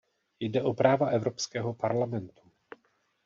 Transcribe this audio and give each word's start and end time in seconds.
Jde 0.39 0.61
o 0.63 0.73
práva 0.73 1.07
Evropského 1.07 1.73
parlamentu. 1.73 2.41